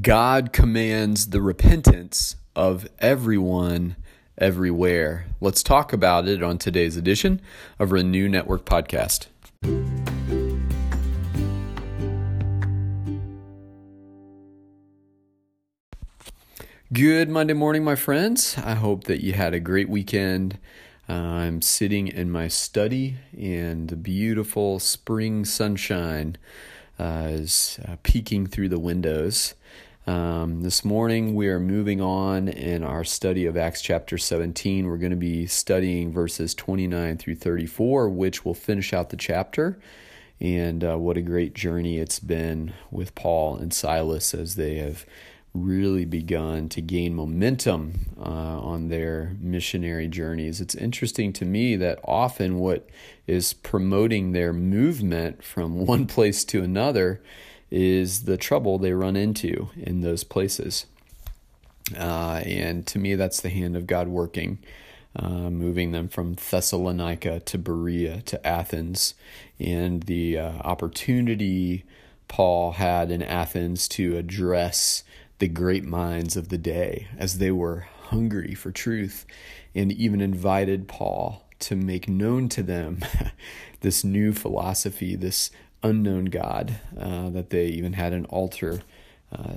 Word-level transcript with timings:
God 0.00 0.54
commands 0.54 1.28
the 1.28 1.42
repentance 1.42 2.36
of 2.56 2.88
everyone 2.98 3.96
everywhere. 4.38 5.26
Let's 5.38 5.62
talk 5.62 5.92
about 5.92 6.26
it 6.26 6.42
on 6.42 6.56
today's 6.56 6.96
edition 6.96 7.42
of 7.78 7.92
Renew 7.92 8.26
Network 8.26 8.64
Podcast. 8.64 9.26
Good 16.90 17.28
Monday 17.28 17.52
morning, 17.52 17.84
my 17.84 17.94
friends. 17.94 18.56
I 18.64 18.72
hope 18.72 19.04
that 19.04 19.22
you 19.22 19.34
had 19.34 19.52
a 19.52 19.60
great 19.60 19.90
weekend. 19.90 20.58
Uh, 21.06 21.12
I'm 21.12 21.60
sitting 21.60 22.08
in 22.08 22.30
my 22.30 22.48
study, 22.48 23.16
and 23.38 23.90
the 23.90 23.96
beautiful 23.96 24.78
spring 24.78 25.44
sunshine 25.44 26.38
uh, 26.98 27.26
is 27.28 27.78
uh, 27.86 27.96
peeking 28.02 28.46
through 28.46 28.70
the 28.70 28.78
windows. 28.78 29.54
Um, 30.04 30.62
this 30.62 30.84
morning, 30.84 31.36
we 31.36 31.46
are 31.48 31.60
moving 31.60 32.00
on 32.00 32.48
in 32.48 32.82
our 32.82 33.04
study 33.04 33.46
of 33.46 33.56
Acts 33.56 33.80
chapter 33.80 34.18
17. 34.18 34.88
We're 34.88 34.96
going 34.96 35.10
to 35.10 35.16
be 35.16 35.46
studying 35.46 36.10
verses 36.10 36.56
29 36.56 37.18
through 37.18 37.36
34, 37.36 38.08
which 38.08 38.44
will 38.44 38.54
finish 38.54 38.92
out 38.92 39.10
the 39.10 39.16
chapter. 39.16 39.78
And 40.40 40.82
uh, 40.82 40.98
what 40.98 41.16
a 41.16 41.22
great 41.22 41.54
journey 41.54 41.98
it's 41.98 42.18
been 42.18 42.72
with 42.90 43.14
Paul 43.14 43.56
and 43.56 43.72
Silas 43.72 44.34
as 44.34 44.56
they 44.56 44.74
have 44.78 45.06
really 45.54 46.04
begun 46.04 46.68
to 46.70 46.80
gain 46.80 47.14
momentum 47.14 47.92
uh, 48.18 48.22
on 48.22 48.88
their 48.88 49.36
missionary 49.38 50.08
journeys. 50.08 50.60
It's 50.60 50.74
interesting 50.74 51.32
to 51.34 51.44
me 51.44 51.76
that 51.76 52.00
often 52.02 52.58
what 52.58 52.88
is 53.28 53.52
promoting 53.52 54.32
their 54.32 54.52
movement 54.52 55.44
from 55.44 55.86
one 55.86 56.08
place 56.08 56.44
to 56.46 56.64
another 56.64 57.22
is 57.72 58.24
the 58.24 58.36
trouble 58.36 58.76
they 58.76 58.92
run 58.92 59.16
into 59.16 59.70
in 59.76 60.02
those 60.02 60.22
places. 60.22 60.84
Uh, 61.98 62.42
and 62.44 62.86
to 62.86 62.98
me, 62.98 63.14
that's 63.14 63.40
the 63.40 63.48
hand 63.48 63.76
of 63.76 63.86
God 63.86 64.08
working, 64.08 64.58
uh, 65.16 65.48
moving 65.48 65.90
them 65.90 66.08
from 66.08 66.34
Thessalonica 66.34 67.40
to 67.40 67.58
Berea 67.58 68.20
to 68.26 68.46
Athens, 68.46 69.14
and 69.58 70.02
the 70.02 70.38
uh, 70.38 70.52
opportunity 70.58 71.84
Paul 72.28 72.72
had 72.72 73.10
in 73.10 73.22
Athens 73.22 73.88
to 73.88 74.18
address 74.18 75.02
the 75.38 75.48
great 75.48 75.84
minds 75.84 76.36
of 76.36 76.50
the 76.50 76.58
day 76.58 77.08
as 77.18 77.38
they 77.38 77.50
were 77.50 77.86
hungry 78.08 78.54
for 78.54 78.70
truth 78.70 79.24
and 79.74 79.90
even 79.90 80.20
invited 80.20 80.88
Paul 80.88 81.42
to 81.60 81.74
make 81.74 82.06
known 82.06 82.50
to 82.50 82.62
them 82.62 83.00
this 83.80 84.04
new 84.04 84.32
philosophy, 84.32 85.16
this 85.16 85.50
unknown 85.82 86.26
God 86.26 86.76
uh, 86.98 87.30
that 87.30 87.50
they 87.50 87.66
even 87.66 87.94
had 87.94 88.12
an 88.12 88.24
altar 88.26 88.82
uh, 89.36 89.54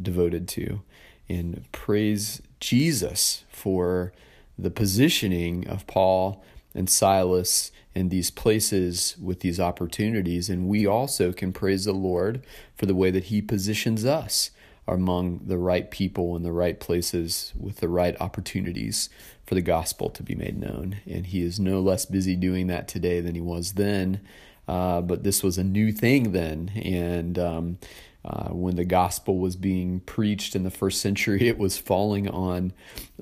devoted 0.00 0.48
to. 0.48 0.82
And 1.28 1.64
praise 1.72 2.42
Jesus 2.60 3.44
for 3.48 4.12
the 4.58 4.70
positioning 4.70 5.66
of 5.68 5.86
Paul 5.86 6.42
and 6.74 6.88
Silas 6.88 7.72
in 7.94 8.10
these 8.10 8.30
places 8.30 9.16
with 9.20 9.40
these 9.40 9.58
opportunities. 9.58 10.48
And 10.48 10.68
we 10.68 10.86
also 10.86 11.32
can 11.32 11.52
praise 11.52 11.84
the 11.84 11.92
Lord 11.92 12.42
for 12.76 12.86
the 12.86 12.94
way 12.94 13.10
that 13.10 13.24
He 13.24 13.40
positions 13.40 14.04
us 14.04 14.50
among 14.88 15.40
the 15.46 15.58
right 15.58 15.90
people 15.90 16.36
in 16.36 16.42
the 16.42 16.52
right 16.52 16.78
places 16.78 17.52
with 17.58 17.76
the 17.78 17.88
right 17.88 18.16
opportunities 18.20 19.08
for 19.44 19.54
the 19.54 19.62
gospel 19.62 20.10
to 20.10 20.22
be 20.22 20.34
made 20.34 20.58
known. 20.58 20.98
And 21.06 21.26
he 21.26 21.42
is 21.42 21.58
no 21.58 21.80
less 21.80 22.06
busy 22.06 22.36
doing 22.36 22.66
that 22.68 22.88
today 22.88 23.20
than 23.20 23.34
he 23.34 23.40
was 23.40 23.72
then. 23.72 24.20
Uh, 24.68 25.00
but 25.00 25.22
this 25.22 25.42
was 25.42 25.58
a 25.58 25.64
new 25.64 25.92
thing 25.92 26.32
then. 26.32 26.70
And 26.74 27.38
um, 27.38 27.78
uh, 28.24 28.48
when 28.48 28.76
the 28.76 28.84
gospel 28.84 29.38
was 29.38 29.56
being 29.56 30.00
preached 30.00 30.56
in 30.56 30.64
the 30.64 30.70
first 30.70 31.00
century, 31.00 31.46
it 31.48 31.58
was 31.58 31.78
falling 31.78 32.28
on 32.28 32.72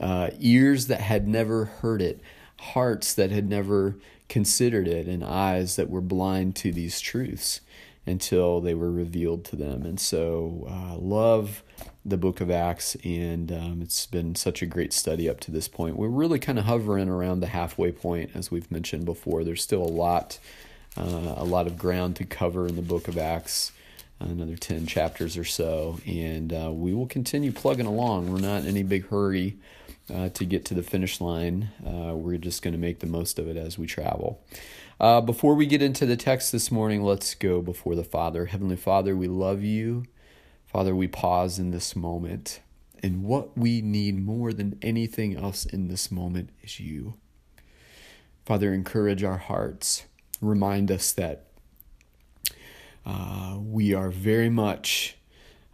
uh, 0.00 0.30
ears 0.38 0.86
that 0.86 1.00
had 1.00 1.28
never 1.28 1.66
heard 1.66 2.00
it, 2.00 2.20
hearts 2.60 3.12
that 3.14 3.30
had 3.30 3.48
never 3.48 3.96
considered 4.28 4.88
it, 4.88 5.06
and 5.06 5.22
eyes 5.22 5.77
that 5.77 5.90
were 5.90 6.00
blind 6.00 6.56
to 6.56 6.72
these 6.72 7.00
truths 7.00 7.60
until 8.06 8.60
they 8.60 8.74
were 8.74 8.90
revealed 8.90 9.44
to 9.44 9.56
them. 9.56 9.84
And 9.84 10.00
so, 10.00 10.66
uh, 10.68 10.96
love 10.96 11.62
the 12.04 12.16
book 12.18 12.40
of 12.40 12.50
Acts, 12.50 12.96
and 13.02 13.50
um, 13.50 13.80
it's 13.83 14.06
been 14.06 14.34
such 14.34 14.60
a 14.60 14.66
great 14.66 14.92
study 14.92 15.28
up 15.28 15.40
to 15.40 15.50
this 15.50 15.68
point. 15.68 15.96
We're 15.96 16.08
really 16.08 16.38
kind 16.38 16.58
of 16.58 16.66
hovering 16.66 17.08
around 17.08 17.40
the 17.40 17.46
halfway 17.46 17.92
point, 17.92 18.30
as 18.34 18.50
we've 18.50 18.70
mentioned 18.70 19.06
before. 19.06 19.42
There's 19.42 19.62
still 19.62 19.83
a 19.83 19.88
lot, 19.88 20.38
uh, 20.96 21.34
a 21.36 21.44
lot 21.44 21.66
of 21.66 21.77
ground 21.77 22.16
to 22.16 22.24
cover 22.24 22.66
in 22.66 22.77
the 22.77 22.82
book 22.82 23.08
of 23.08 23.18
Acts. 23.18 23.72
Another 24.20 24.56
10 24.56 24.86
chapters 24.86 25.36
or 25.36 25.44
so, 25.44 25.98
and 26.06 26.52
uh, 26.52 26.70
we 26.72 26.94
will 26.94 27.06
continue 27.06 27.52
plugging 27.52 27.84
along. 27.84 28.32
We're 28.32 28.38
not 28.38 28.62
in 28.62 28.68
any 28.68 28.82
big 28.84 29.08
hurry 29.08 29.58
uh, 30.12 30.28
to 30.30 30.44
get 30.44 30.64
to 30.66 30.74
the 30.74 30.83
finish 30.83 31.20
line. 31.20 31.70
Uh, 31.84 32.14
we're 32.14 32.38
just 32.38 32.62
going 32.62 32.72
to 32.72 32.78
make 32.78 33.00
the 33.00 33.06
most 33.06 33.38
of 33.38 33.48
it 33.48 33.56
as 33.56 33.77
we 33.77 33.86
travel. 33.86 34.40
Uh, 35.00 35.20
before 35.20 35.54
we 35.54 35.66
get 35.66 35.83
into 35.83 36.06
the 36.06 36.16
text 36.16 36.52
this 36.52 36.70
morning, 36.70 37.02
let's 37.02 37.34
go 37.34 37.60
before 37.60 37.96
the 37.96 38.04
Father. 38.04 38.46
Heavenly 38.46 38.77
Father, 38.77 39.16
we 39.16 39.27
love 39.27 39.62
you. 39.62 40.04
Father, 40.66 40.94
we 40.94 41.08
pause 41.08 41.58
in 41.58 41.70
this 41.70 41.96
moment. 41.96 42.60
And 43.02 43.24
what 43.24 43.56
we 43.56 43.83
need 43.83 44.24
more 44.24 44.52
than 44.52 44.78
anything 44.80 45.36
else 45.36 45.66
in 45.66 45.88
this 45.88 46.10
moment 46.10 46.50
is 46.62 46.80
you. 46.80 47.14
Father, 48.46 48.72
encourage 48.72 49.22
our 49.22 49.38
hearts. 49.38 50.04
Remind 50.44 50.90
us 50.90 51.12
that 51.12 51.46
uh, 53.06 53.58
we 53.58 53.94
are 53.94 54.10
very 54.10 54.48
much 54.48 55.16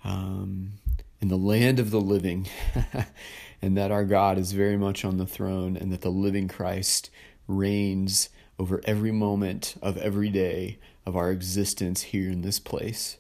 um, 0.05 0.73
in 1.21 1.29
the 1.29 1.37
land 1.37 1.79
of 1.79 1.91
the 1.91 2.01
living, 2.01 2.49
and 3.63 3.77
that 3.77 3.91
our 3.91 4.05
God 4.05 4.39
is 4.39 4.53
very 4.53 4.77
much 4.77 5.05
on 5.05 5.19
the 5.19 5.27
throne, 5.27 5.77
and 5.77 5.93
that 5.93 6.01
the 6.01 6.11
living 6.11 6.49
Christ 6.49 7.11
reigns 7.47 8.29
over 8.59 8.81
every 8.85 9.13
moment 9.13 9.75
of 9.83 9.97
every 9.99 10.29
day 10.29 10.79
of 11.07 11.17
our 11.17 11.31
existence 11.31 12.03
here 12.03 12.31
in 12.31 12.43
this 12.43 12.59
place. 12.59 13.17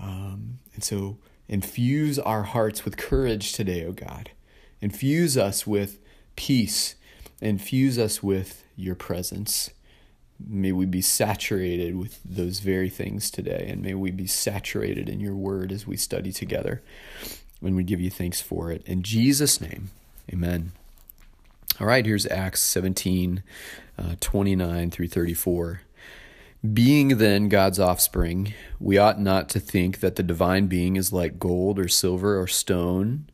Um, 0.00 0.58
and 0.74 0.84
so 0.84 1.18
infuse 1.48 2.18
our 2.18 2.44
hearts 2.44 2.84
with 2.84 2.96
courage 2.96 3.52
today, 3.52 3.84
O 3.84 3.92
God. 3.92 4.30
Infuse 4.80 5.36
us 5.36 5.66
with 5.66 5.98
peace. 6.36 6.94
Infuse 7.40 7.98
us 7.98 8.22
with 8.22 8.64
your 8.76 8.94
presence. 8.94 9.70
May 10.46 10.72
we 10.72 10.86
be 10.86 11.02
saturated 11.02 11.96
with 11.96 12.20
those 12.24 12.60
very 12.60 12.88
things 12.88 13.30
today, 13.30 13.66
and 13.68 13.82
may 13.82 13.94
we 13.94 14.10
be 14.10 14.26
saturated 14.26 15.08
in 15.08 15.20
your 15.20 15.34
word 15.34 15.72
as 15.72 15.86
we 15.86 15.96
study 15.96 16.32
together. 16.32 16.82
And 17.60 17.74
we 17.74 17.82
give 17.82 18.00
you 18.00 18.10
thanks 18.10 18.40
for 18.40 18.70
it. 18.70 18.82
In 18.86 19.02
Jesus' 19.02 19.60
name, 19.60 19.90
amen. 20.32 20.72
All 21.80 21.86
right, 21.86 22.06
here's 22.06 22.26
Acts 22.26 22.60
17, 22.62 23.42
uh, 23.98 24.14
29 24.20 24.90
through 24.90 25.08
34. 25.08 25.82
Being 26.72 27.18
then 27.18 27.48
God's 27.48 27.78
offspring, 27.78 28.52
we 28.80 28.98
ought 28.98 29.20
not 29.20 29.48
to 29.50 29.60
think 29.60 30.00
that 30.00 30.16
the 30.16 30.24
divine 30.24 30.66
being 30.66 30.96
is 30.96 31.12
like 31.12 31.38
gold 31.38 31.78
or 31.78 31.86
silver 31.86 32.40
or 32.40 32.48
stone, 32.48 33.28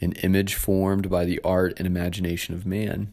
an 0.00 0.12
image 0.22 0.54
formed 0.54 1.10
by 1.10 1.24
the 1.24 1.40
art 1.42 1.74
and 1.76 1.88
imagination 1.88 2.54
of 2.54 2.64
man. 2.64 3.12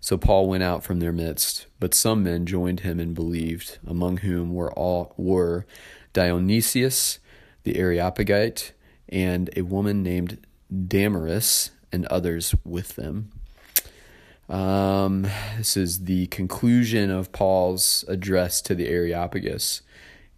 So 0.00 0.16
Paul 0.16 0.48
went 0.48 0.62
out 0.62 0.84
from 0.84 1.00
their 1.00 1.12
midst, 1.12 1.66
but 1.80 1.94
some 1.94 2.22
men 2.22 2.46
joined 2.46 2.80
him 2.80 3.00
and 3.00 3.14
believed, 3.14 3.78
among 3.86 4.18
whom 4.18 4.54
were 4.54 4.72
all 4.72 5.14
were 5.16 5.66
Dionysius 6.12 7.18
the 7.64 7.76
Areopagite, 7.76 8.72
and 9.08 9.50
a 9.56 9.62
woman 9.62 10.02
named 10.02 10.46
Damaris, 10.86 11.70
and 11.92 12.06
others 12.06 12.54
with 12.64 12.94
them. 12.96 13.32
Um, 14.48 15.26
this 15.56 15.76
is 15.76 16.04
the 16.04 16.28
conclusion 16.28 17.10
of 17.10 17.32
Paul's 17.32 18.04
address 18.06 18.60
to 18.62 18.74
the 18.74 18.88
Areopagus. 18.88 19.82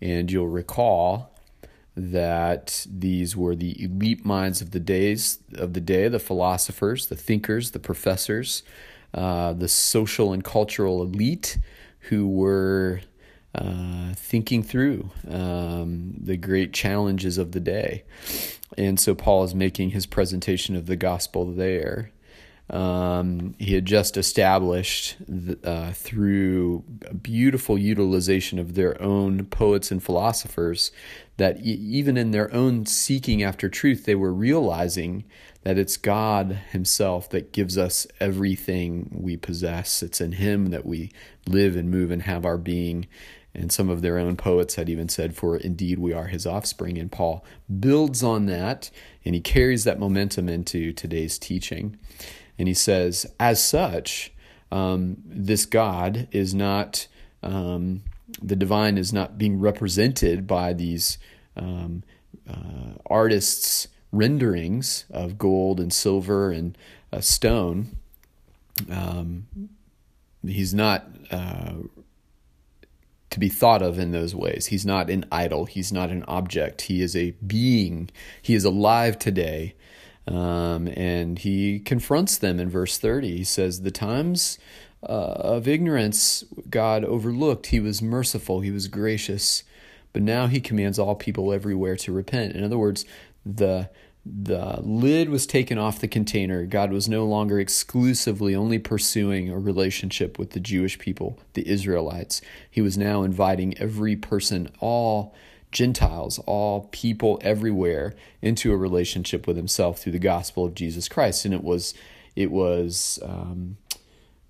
And 0.00 0.30
you'll 0.30 0.48
recall 0.48 1.34
that 1.96 2.86
these 2.88 3.36
were 3.36 3.56
the 3.56 3.82
elite 3.82 4.24
minds 4.24 4.62
of 4.62 4.70
the 4.70 4.80
days 4.80 5.40
of 5.54 5.74
the 5.74 5.80
day, 5.80 6.08
the 6.08 6.18
philosophers, 6.18 7.08
the 7.08 7.16
thinkers, 7.16 7.72
the 7.72 7.80
professors, 7.80 8.62
uh, 9.14 9.52
the 9.54 9.68
social 9.68 10.32
and 10.32 10.44
cultural 10.44 11.02
elite 11.02 11.58
who 12.10 12.28
were 12.28 13.00
uh, 13.54 14.12
thinking 14.14 14.62
through 14.62 15.10
um, 15.28 16.14
the 16.20 16.36
great 16.36 16.72
challenges 16.72 17.38
of 17.38 17.52
the 17.52 17.60
day. 17.60 18.04
And 18.76 19.00
so 19.00 19.14
Paul 19.14 19.44
is 19.44 19.54
making 19.54 19.90
his 19.90 20.06
presentation 20.06 20.76
of 20.76 20.86
the 20.86 20.96
gospel 20.96 21.50
there. 21.50 22.12
um, 22.70 23.54
he 23.58 23.74
had 23.74 23.86
just 23.86 24.16
established 24.16 25.16
the, 25.26 25.58
uh, 25.68 25.92
through 25.92 26.84
a 27.06 27.14
beautiful 27.14 27.78
utilization 27.78 28.58
of 28.58 28.74
their 28.74 29.00
own 29.00 29.46
poets 29.46 29.90
and 29.90 30.02
philosophers 30.02 30.92
that 31.38 31.58
e- 31.60 31.72
even 31.72 32.16
in 32.16 32.30
their 32.30 32.52
own 32.54 32.86
seeking 32.86 33.42
after 33.42 33.68
truth, 33.68 34.04
they 34.04 34.14
were 34.14 34.32
realizing 34.32 35.24
that 35.62 35.78
it's 35.78 35.96
God 35.96 36.52
Himself 36.70 37.28
that 37.30 37.52
gives 37.52 37.76
us 37.76 38.06
everything 38.20 39.08
we 39.10 39.36
possess. 39.36 40.02
It's 40.02 40.20
in 40.20 40.32
Him 40.32 40.66
that 40.66 40.86
we 40.86 41.10
live 41.46 41.74
and 41.74 41.90
move 41.90 42.10
and 42.10 42.22
have 42.22 42.44
our 42.44 42.58
being. 42.58 43.08
And 43.54 43.72
some 43.72 43.88
of 43.88 44.02
their 44.02 44.18
own 44.18 44.36
poets 44.36 44.76
had 44.76 44.88
even 44.88 45.08
said, 45.08 45.34
For 45.34 45.56
indeed 45.56 45.98
we 45.98 46.12
are 46.12 46.26
His 46.26 46.46
offspring. 46.46 46.98
And 46.98 47.10
Paul 47.10 47.44
builds 47.80 48.22
on 48.22 48.46
that 48.46 48.90
and 49.28 49.34
he 49.34 49.42
carries 49.42 49.84
that 49.84 49.98
momentum 49.98 50.48
into 50.48 50.90
today's 50.90 51.38
teaching. 51.38 51.98
And 52.58 52.66
he 52.66 52.72
says, 52.72 53.26
as 53.38 53.62
such, 53.62 54.32
um, 54.72 55.18
this 55.26 55.66
God 55.66 56.28
is 56.32 56.54
not, 56.54 57.08
um, 57.42 58.02
the 58.42 58.56
divine 58.56 58.98
is 58.98 59.12
not 59.12 59.38
being 59.38 59.58
represented 59.58 60.46
by 60.46 60.72
these 60.72 61.18
um, 61.56 62.02
uh, 62.48 62.92
artists' 63.06 63.88
renderings 64.12 65.04
of 65.10 65.38
gold 65.38 65.80
and 65.80 65.92
silver 65.92 66.50
and 66.50 66.76
uh, 67.12 67.20
stone. 67.20 67.96
Um, 68.90 69.46
he's 70.46 70.72
not 70.72 71.06
uh, 71.30 71.74
to 73.30 73.40
be 73.40 73.48
thought 73.48 73.82
of 73.82 73.98
in 73.98 74.12
those 74.12 74.34
ways. 74.34 74.66
He's 74.66 74.86
not 74.86 75.10
an 75.10 75.24
idol. 75.32 75.64
He's 75.64 75.92
not 75.92 76.10
an 76.10 76.24
object. 76.28 76.82
He 76.82 77.02
is 77.02 77.16
a 77.16 77.32
being. 77.46 78.10
He 78.40 78.54
is 78.54 78.64
alive 78.64 79.18
today 79.18 79.74
um, 80.28 80.88
and 80.88 81.38
he 81.38 81.78
confronts 81.78 82.36
them 82.36 82.60
in 82.60 82.68
verse 82.68 82.98
30. 82.98 83.38
He 83.38 83.44
says, 83.44 83.80
The 83.80 83.90
times 83.90 84.58
uh, 85.02 85.06
of 85.06 85.68
ignorance 85.68 86.44
God 86.70 87.04
overlooked. 87.04 87.66
He 87.66 87.80
was 87.80 88.02
merciful, 88.02 88.60
he 88.60 88.70
was 88.70 88.88
gracious, 88.88 89.62
but 90.12 90.22
now 90.22 90.46
he 90.46 90.60
commands 90.60 90.98
all 90.98 91.14
people 91.14 91.52
everywhere 91.52 91.96
to 91.96 92.12
repent. 92.12 92.54
In 92.54 92.64
other 92.64 92.78
words, 92.78 93.04
the 93.44 93.90
the 94.30 94.80
lid 94.82 95.30
was 95.30 95.46
taken 95.46 95.78
off 95.78 96.00
the 96.00 96.08
container. 96.08 96.66
God 96.66 96.92
was 96.92 97.08
no 97.08 97.24
longer 97.24 97.58
exclusively 97.58 98.54
only 98.54 98.78
pursuing 98.78 99.48
a 99.48 99.58
relationship 99.58 100.38
with 100.38 100.50
the 100.50 100.60
Jewish 100.60 100.98
people, 100.98 101.38
the 101.54 101.66
Israelites. 101.66 102.42
He 102.70 102.82
was 102.82 102.98
now 102.98 103.22
inviting 103.22 103.78
every 103.78 104.16
person, 104.16 104.70
all 104.80 105.34
Gentiles, 105.72 106.38
all 106.40 106.88
people 106.92 107.38
everywhere, 107.42 108.14
into 108.42 108.72
a 108.72 108.76
relationship 108.76 109.46
with 109.46 109.56
Himself 109.56 110.00
through 110.00 110.12
the 110.12 110.18
gospel 110.18 110.64
of 110.64 110.74
Jesus 110.74 111.08
Christ. 111.08 111.44
And 111.44 111.54
it 111.54 111.64
was, 111.64 111.94
it 112.36 112.50
was 112.50 113.18
um, 113.22 113.76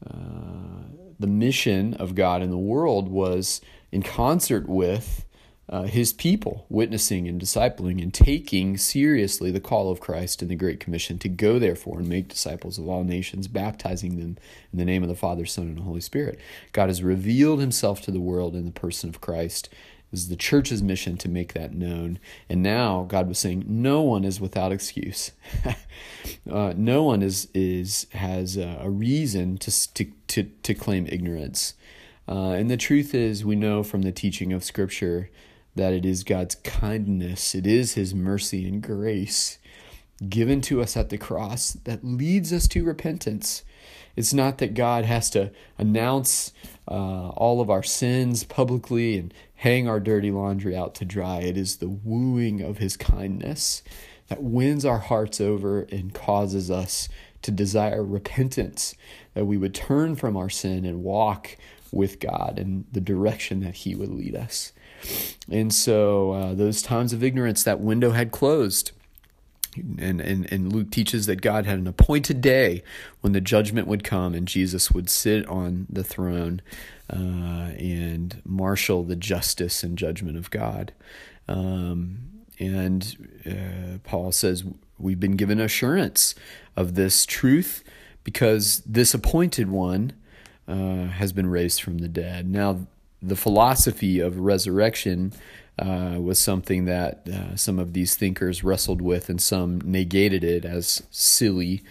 uh, 0.06 0.84
the 1.18 1.26
mission 1.26 1.94
of 1.94 2.14
God 2.14 2.42
in 2.42 2.50
the 2.50 2.58
world 2.58 3.08
was 3.08 3.60
in 3.90 4.02
concert 4.02 4.68
with 4.68 5.24
uh, 5.68 5.82
His 5.82 6.12
people, 6.12 6.64
witnessing 6.68 7.28
and 7.28 7.40
discipling 7.40 8.02
and 8.02 8.12
taking 8.14 8.76
seriously 8.76 9.50
the 9.50 9.60
call 9.60 9.90
of 9.90 10.00
Christ 10.00 10.40
in 10.40 10.48
the 10.48 10.56
Great 10.56 10.80
Commission 10.80 11.18
to 11.18 11.28
go, 11.28 11.58
therefore, 11.58 11.98
and 11.98 12.08
make 12.08 12.28
disciples 12.28 12.78
of 12.78 12.88
all 12.88 13.04
nations, 13.04 13.48
baptizing 13.48 14.16
them 14.16 14.38
in 14.72 14.78
the 14.78 14.84
name 14.84 15.02
of 15.02 15.08
the 15.08 15.14
Father, 15.14 15.44
Son, 15.44 15.66
and 15.66 15.80
Holy 15.80 16.00
Spirit. 16.00 16.38
God 16.72 16.88
has 16.88 17.02
revealed 17.02 17.60
Himself 17.60 18.00
to 18.02 18.10
the 18.10 18.20
world 18.20 18.54
in 18.54 18.64
the 18.64 18.70
person 18.70 19.10
of 19.10 19.20
Christ 19.20 19.68
is 20.12 20.28
the 20.28 20.36
church's 20.36 20.82
mission 20.82 21.16
to 21.18 21.28
make 21.28 21.52
that 21.52 21.74
known. 21.74 22.18
And 22.48 22.62
now 22.62 23.04
God 23.08 23.28
was 23.28 23.38
saying, 23.38 23.64
no 23.66 24.02
one 24.02 24.24
is 24.24 24.40
without 24.40 24.72
excuse. 24.72 25.32
uh, 26.50 26.72
no 26.76 27.02
one 27.04 27.22
is 27.22 27.48
is 27.54 28.06
has 28.12 28.56
a, 28.56 28.78
a 28.80 28.90
reason 28.90 29.58
to, 29.58 29.94
to 29.94 30.12
to 30.28 30.44
to 30.62 30.74
claim 30.74 31.06
ignorance. 31.06 31.74
Uh, 32.26 32.50
and 32.50 32.70
the 32.70 32.76
truth 32.76 33.14
is, 33.14 33.44
we 33.44 33.56
know 33.56 33.82
from 33.82 34.02
the 34.02 34.12
teaching 34.12 34.52
of 34.52 34.62
Scripture 34.62 35.30
that 35.74 35.94
it 35.94 36.04
is 36.04 36.24
God's 36.24 36.56
kindness, 36.56 37.54
it 37.54 37.66
is 37.66 37.94
His 37.94 38.14
mercy 38.14 38.68
and 38.68 38.82
grace 38.82 39.58
given 40.28 40.60
to 40.60 40.80
us 40.80 40.96
at 40.96 41.10
the 41.10 41.18
cross 41.18 41.72
that 41.84 42.04
leads 42.04 42.52
us 42.52 42.66
to 42.68 42.84
repentance. 42.84 43.62
It's 44.18 44.34
not 44.34 44.58
that 44.58 44.74
God 44.74 45.04
has 45.04 45.30
to 45.30 45.52
announce 45.78 46.52
uh, 46.88 47.28
all 47.28 47.60
of 47.60 47.70
our 47.70 47.84
sins 47.84 48.42
publicly 48.42 49.16
and 49.16 49.32
hang 49.54 49.86
our 49.86 50.00
dirty 50.00 50.32
laundry 50.32 50.76
out 50.76 50.96
to 50.96 51.04
dry. 51.04 51.38
It 51.38 51.56
is 51.56 51.76
the 51.76 51.88
wooing 51.88 52.60
of 52.60 52.78
His 52.78 52.96
kindness 52.96 53.84
that 54.26 54.42
wins 54.42 54.84
our 54.84 54.98
hearts 54.98 55.40
over 55.40 55.82
and 55.82 56.12
causes 56.12 56.68
us 56.68 57.08
to 57.42 57.52
desire 57.52 58.02
repentance, 58.02 58.96
that 59.34 59.44
we 59.44 59.56
would 59.56 59.72
turn 59.72 60.16
from 60.16 60.36
our 60.36 60.50
sin 60.50 60.84
and 60.84 61.04
walk 61.04 61.56
with 61.92 62.18
God 62.18 62.58
in 62.58 62.86
the 62.90 63.00
direction 63.00 63.60
that 63.60 63.76
He 63.76 63.94
would 63.94 64.10
lead 64.10 64.34
us. 64.34 64.72
And 65.48 65.72
so, 65.72 66.32
uh, 66.32 66.54
those 66.54 66.82
times 66.82 67.12
of 67.12 67.22
ignorance, 67.22 67.62
that 67.62 67.78
window 67.78 68.10
had 68.10 68.32
closed. 68.32 68.90
And, 69.98 70.20
and, 70.20 70.50
and 70.52 70.72
Luke 70.72 70.90
teaches 70.90 71.26
that 71.26 71.40
God 71.40 71.66
had 71.66 71.78
an 71.78 71.86
appointed 71.86 72.40
day 72.40 72.82
when 73.20 73.32
the 73.32 73.40
judgment 73.40 73.86
would 73.86 74.04
come 74.04 74.34
and 74.34 74.46
Jesus 74.46 74.90
would 74.90 75.08
sit 75.10 75.46
on 75.46 75.86
the 75.88 76.04
throne 76.04 76.62
uh, 77.12 77.72
and 77.78 78.42
marshal 78.44 79.04
the 79.04 79.16
justice 79.16 79.82
and 79.82 79.96
judgment 79.96 80.36
of 80.36 80.50
God. 80.50 80.92
Um, 81.48 82.18
and 82.58 83.28
uh, 83.46 83.98
Paul 84.04 84.32
says, 84.32 84.64
We've 84.98 85.20
been 85.20 85.36
given 85.36 85.60
assurance 85.60 86.34
of 86.76 86.94
this 86.94 87.24
truth 87.24 87.84
because 88.24 88.82
this 88.84 89.14
appointed 89.14 89.70
one 89.70 90.12
uh, 90.66 91.06
has 91.06 91.32
been 91.32 91.46
raised 91.46 91.80
from 91.80 91.98
the 91.98 92.08
dead. 92.08 92.48
Now, 92.48 92.86
the 93.22 93.36
philosophy 93.36 94.20
of 94.20 94.38
resurrection 94.38 95.32
uh, 95.78 96.16
was 96.18 96.38
something 96.38 96.86
that 96.86 97.28
uh, 97.28 97.56
some 97.56 97.78
of 97.78 97.92
these 97.92 98.16
thinkers 98.16 98.64
wrestled 98.64 99.00
with, 99.00 99.28
and 99.28 99.40
some 99.40 99.80
negated 99.84 100.42
it 100.42 100.64
as 100.64 101.02
silly 101.10 101.82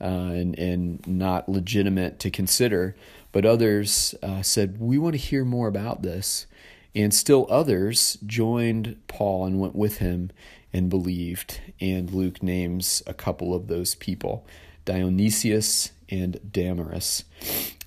uh, 0.00 0.04
and 0.04 0.58
and 0.58 1.06
not 1.06 1.48
legitimate 1.48 2.18
to 2.20 2.30
consider. 2.30 2.96
But 3.32 3.44
others 3.44 4.14
uh, 4.22 4.42
said, 4.42 4.80
"We 4.80 4.98
want 4.98 5.14
to 5.14 5.18
hear 5.18 5.44
more 5.44 5.68
about 5.68 6.02
this," 6.02 6.46
and 6.94 7.12
still 7.12 7.46
others 7.50 8.18
joined 8.26 8.96
Paul 9.08 9.46
and 9.46 9.60
went 9.60 9.74
with 9.74 9.98
him 9.98 10.30
and 10.72 10.88
believed. 10.88 11.60
And 11.80 12.10
Luke 12.10 12.42
names 12.42 13.02
a 13.06 13.14
couple 13.14 13.54
of 13.54 13.66
those 13.66 13.94
people: 13.94 14.46
Dionysius 14.84 15.92
and 16.22 16.40
Damaris. 16.52 17.24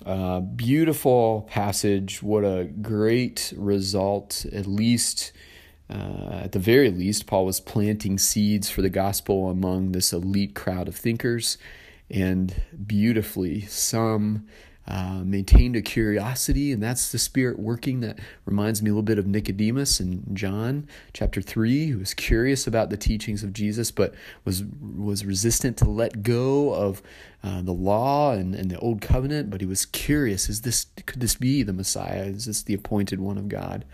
Uh, 0.04 0.40
beautiful 0.40 1.48
passage. 1.50 2.22
What 2.22 2.44
a 2.44 2.64
great 2.64 3.52
result, 3.56 4.46
at 4.52 4.66
least. 4.66 5.32
Uh, 5.90 6.42
at 6.44 6.52
the 6.52 6.58
very 6.58 6.90
least, 6.90 7.26
Paul 7.26 7.46
was 7.46 7.60
planting 7.60 8.18
seeds 8.18 8.68
for 8.68 8.82
the 8.82 8.90
gospel 8.90 9.48
among 9.48 9.92
this 9.92 10.12
elite 10.12 10.54
crowd 10.54 10.86
of 10.86 10.94
thinkers, 10.94 11.56
and 12.10 12.54
beautifully, 12.86 13.62
some 13.62 14.46
uh, 14.88 15.20
maintained 15.22 15.76
a 15.76 15.82
curiosity, 15.82 16.72
and 16.72 16.82
that's 16.82 17.12
the 17.12 17.18
Spirit 17.18 17.58
working. 17.58 18.00
That 18.00 18.18
reminds 18.46 18.82
me 18.82 18.88
a 18.88 18.92
little 18.92 19.02
bit 19.02 19.18
of 19.18 19.26
Nicodemus 19.26 20.00
in 20.00 20.34
John 20.34 20.88
chapter 21.12 21.42
three, 21.42 21.88
who 21.88 21.98
was 21.98 22.14
curious 22.14 22.66
about 22.66 22.88
the 22.88 22.96
teachings 22.96 23.44
of 23.44 23.52
Jesus, 23.52 23.90
but 23.90 24.14
was 24.46 24.64
was 24.64 25.26
resistant 25.26 25.76
to 25.76 25.84
let 25.84 26.22
go 26.22 26.72
of 26.72 27.02
uh, 27.44 27.60
the 27.60 27.72
law 27.72 28.32
and, 28.32 28.54
and 28.54 28.70
the 28.70 28.78
old 28.78 29.02
covenant. 29.02 29.50
But 29.50 29.60
he 29.60 29.66
was 29.66 29.84
curious: 29.84 30.48
is 30.48 30.62
this 30.62 30.86
could 31.04 31.20
this 31.20 31.34
be 31.34 31.62
the 31.62 31.74
Messiah? 31.74 32.24
Is 32.24 32.46
this 32.46 32.62
the 32.62 32.74
appointed 32.74 33.20
one 33.20 33.36
of 33.36 33.48
God? 33.48 33.84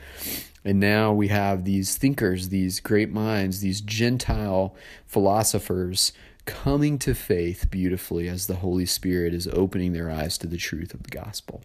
And 0.65 0.81
now 0.81 1.13
we 1.13 1.29
have 1.29 1.65
these 1.65 1.97
thinkers, 1.99 2.49
these 2.49 2.81
great 2.81 3.11
minds, 3.11 3.61
these 3.61 3.83
Gentile 3.83 4.75
philosophers 5.07 6.13
coming 6.45 6.99
to 7.01 7.15
faith 7.15 7.69
beautifully 7.71 8.29
as 8.29 8.47
the 8.47 8.57
Holy 8.57 8.87
Spirit 8.87 9.35
is 9.35 9.49
opening 9.49 9.93
their 9.93 10.11
eyes 10.11 10.39
to 10.39 10.47
the 10.47 10.57
truth 10.57 10.95
of 10.95 11.03
the 11.03 11.11
gospel. 11.11 11.63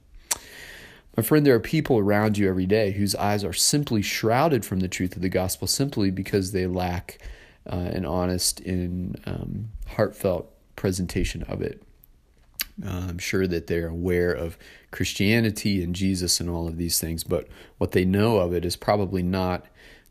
My 1.18 1.24
friend, 1.24 1.46
there 1.46 1.56
are 1.56 1.60
people 1.60 1.98
around 1.98 2.38
you 2.38 2.48
every 2.48 2.66
day 2.66 2.92
whose 2.92 3.16
eyes 3.16 3.44
are 3.44 3.54
simply 3.54 4.02
shrouded 4.02 4.64
from 4.64 4.80
the 4.80 4.88
truth 4.88 5.16
of 5.16 5.22
the 5.22 5.30
gospel 5.30 5.68
simply 5.68 6.12
because 6.12 6.52
they 6.52 6.66
lack 6.66 7.20
uh, 7.70 7.76
an 7.76 8.06
honest 8.06 8.62
and 8.62 9.20
um, 9.26 9.70
heartfelt 9.96 10.52
presentation 10.76 11.44
of 11.44 11.62
it. 11.62 11.84
Uh, 12.86 13.08
I'm 13.10 13.18
sure 13.18 13.48
that 13.48 13.68
they're 13.68 13.90
aware 13.90 14.32
of 14.32 14.58
Christianity 14.92 15.84
and 15.84 15.94
Jesus 15.94 16.40
and 16.40 16.50
all 16.50 16.68
of 16.68 16.78
these 16.78 17.00
things, 17.00 17.24
but 17.24 17.48
what 17.78 17.92
they 17.92 18.06
know 18.06 18.38
of 18.38 18.54
it 18.54 18.64
is 18.64 18.78
probably 18.78 19.22
not 19.22 19.66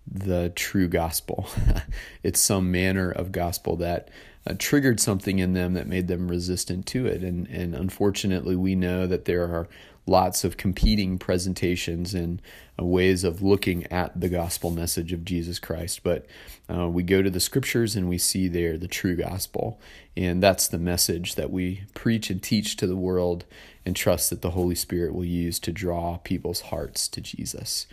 the 0.07 0.51
true 0.55 0.89
gospel. 0.89 1.49
it's 2.23 2.41
some 2.41 2.71
manner 2.71 3.11
of 3.11 3.33
gospel 3.33 3.77
that 3.77 4.11
uh, 4.49 4.55
triggered 4.59 5.01
something 5.01 5.39
in 5.39 5.53
them 5.53 5.75
that 5.75 5.87
made 5.87 6.09
them 6.09 6.29
resistant 6.29 6.87
to 6.87 7.07
it. 7.07 7.23
And, 7.23 7.47
and 7.49 7.75
unfortunately, 7.75 8.57
we 8.57 8.75
know 8.75 9.07
that 9.07 9.27
there 9.27 9.45
are 9.45 9.69
lots 10.07 10.43
of 10.43 10.57
competing 10.57 11.19
presentations 11.19 12.15
and 12.15 12.41
uh, 12.81 12.85
ways 12.85 13.25
of 13.25 13.43
looking 13.43 13.85
at 13.93 14.19
the 14.19 14.29
gospel 14.29 14.71
message 14.71 15.13
of 15.13 15.25
Jesus 15.25 15.59
Christ. 15.59 16.03
But 16.03 16.27
uh, 16.73 16.89
we 16.89 17.03
go 17.03 17.21
to 17.23 17.31
the 17.31 17.41
scriptures 17.41 17.95
and 17.95 18.09
we 18.09 18.19
see 18.19 18.49
there 18.49 18.79
the 18.79 18.89
true 18.89 19.17
gospel. 19.17 19.79
And 20.17 20.43
that's 20.43 20.67
the 20.67 20.79
message 20.79 21.35
that 21.35 21.51
we 21.51 21.83
preach 21.95 22.31
and 22.31 22.43
teach 22.43 22.77
to 22.77 22.87
the 22.87 22.97
world 22.97 23.45
and 23.85 23.95
trust 23.97 24.31
that 24.31 24.43
the 24.43 24.51
Holy 24.51 24.75
Spirit 24.75 25.15
will 25.15 25.25
use 25.25 25.59
to 25.61 25.73
draw 25.73 26.19
people's 26.19 26.63
hearts 26.63 27.09
to 27.09 27.21
Jesus. 27.21 27.87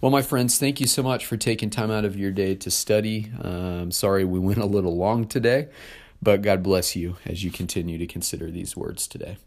Well, 0.00 0.10
my 0.10 0.22
friends, 0.22 0.58
thank 0.58 0.80
you 0.80 0.86
so 0.86 1.02
much 1.02 1.26
for 1.26 1.36
taking 1.36 1.68
time 1.68 1.90
out 1.90 2.04
of 2.04 2.16
your 2.16 2.30
day 2.30 2.54
to 2.54 2.70
study. 2.70 3.30
Um, 3.40 3.90
sorry 3.90 4.24
we 4.24 4.38
went 4.38 4.58
a 4.58 4.66
little 4.66 4.96
long 4.96 5.26
today, 5.26 5.68
but 6.22 6.40
God 6.40 6.62
bless 6.62 6.94
you 6.94 7.16
as 7.26 7.42
you 7.42 7.50
continue 7.50 7.98
to 7.98 8.06
consider 8.06 8.50
these 8.50 8.76
words 8.76 9.08
today. 9.08 9.38